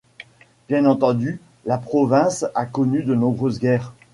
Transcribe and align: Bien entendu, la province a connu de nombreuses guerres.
Bien 0.67 0.85
entendu, 0.85 1.39
la 1.67 1.77
province 1.77 2.47
a 2.55 2.65
connu 2.65 3.03
de 3.03 3.13
nombreuses 3.13 3.59
guerres. 3.59 3.93